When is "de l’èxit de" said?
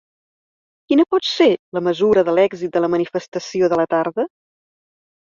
2.29-2.81